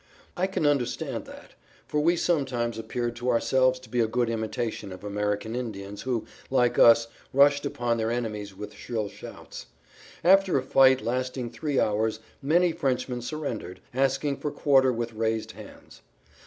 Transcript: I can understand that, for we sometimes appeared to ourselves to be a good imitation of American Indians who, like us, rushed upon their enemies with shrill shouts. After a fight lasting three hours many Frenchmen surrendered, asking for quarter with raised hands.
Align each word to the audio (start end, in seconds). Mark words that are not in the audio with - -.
I 0.35 0.47
can 0.47 0.65
understand 0.65 1.25
that, 1.25 1.51
for 1.85 1.99
we 1.99 2.15
sometimes 2.15 2.79
appeared 2.79 3.15
to 3.17 3.29
ourselves 3.29 3.77
to 3.81 3.87
be 3.87 3.99
a 3.99 4.07
good 4.07 4.31
imitation 4.31 4.91
of 4.91 5.03
American 5.03 5.55
Indians 5.55 6.01
who, 6.01 6.25
like 6.49 6.79
us, 6.79 7.07
rushed 7.31 7.67
upon 7.67 7.97
their 7.99 8.09
enemies 8.09 8.55
with 8.57 8.73
shrill 8.73 9.09
shouts. 9.09 9.67
After 10.23 10.57
a 10.57 10.63
fight 10.63 11.01
lasting 11.01 11.51
three 11.51 11.79
hours 11.79 12.19
many 12.41 12.71
Frenchmen 12.71 13.21
surrendered, 13.21 13.79
asking 13.93 14.37
for 14.37 14.49
quarter 14.49 14.91
with 14.91 15.13
raised 15.13 15.51
hands. 15.51 16.01